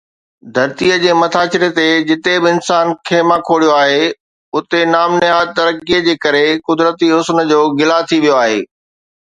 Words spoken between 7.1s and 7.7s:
حسن جو